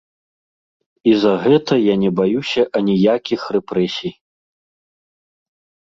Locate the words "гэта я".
1.43-1.95